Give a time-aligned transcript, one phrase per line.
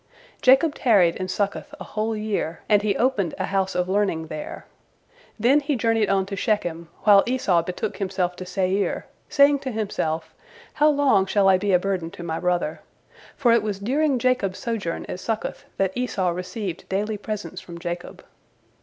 [0.41, 4.65] Jacob tarried in Succoth a whole year, and he opened a house of learning there.
[5.39, 10.33] Then he journeyed on to Shechem, while Esau betook himself to Seir, saying to himself,
[10.73, 12.81] "How long shall I be a burden to my brother?"
[13.37, 18.25] for it was during Jacob's sojourn at Succoth that Esau received daily presents from Jacob.